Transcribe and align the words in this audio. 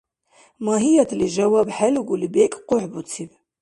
Магьиятли, 0.65 1.25
жаваб 1.35 1.67
хӀелугули, 1.77 2.27
бекӀ 2.33 2.57
къухӀбуциб. 2.67 3.29